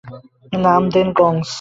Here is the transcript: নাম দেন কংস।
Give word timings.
নাম 0.59 0.81
দেন 0.93 1.07
কংস। 1.17 1.49